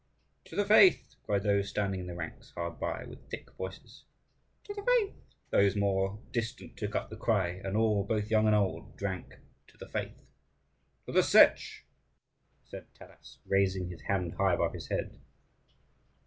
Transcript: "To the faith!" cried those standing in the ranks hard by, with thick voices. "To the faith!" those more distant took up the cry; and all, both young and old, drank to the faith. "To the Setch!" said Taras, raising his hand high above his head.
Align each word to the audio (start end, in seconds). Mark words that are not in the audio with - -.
"To 0.45 0.55
the 0.55 0.65
faith!" 0.65 1.13
cried 1.27 1.43
those 1.43 1.69
standing 1.69 1.99
in 1.99 2.07
the 2.07 2.15
ranks 2.15 2.49
hard 2.55 2.79
by, 2.79 3.05
with 3.05 3.29
thick 3.29 3.53
voices. 3.55 4.03
"To 4.63 4.73
the 4.73 4.81
faith!" 4.81 5.13
those 5.51 5.75
more 5.75 6.19
distant 6.31 6.75
took 6.75 6.95
up 6.95 7.11
the 7.11 7.15
cry; 7.15 7.61
and 7.63 7.77
all, 7.77 8.03
both 8.03 8.31
young 8.31 8.47
and 8.47 8.55
old, 8.55 8.97
drank 8.97 9.35
to 9.67 9.77
the 9.77 9.87
faith. 9.87 10.31
"To 11.05 11.11
the 11.11 11.21
Setch!" 11.21 11.81
said 12.65 12.87
Taras, 12.95 13.37
raising 13.45 13.89
his 13.89 14.01
hand 14.01 14.33
high 14.39 14.53
above 14.55 14.73
his 14.73 14.87
head. 14.89 15.19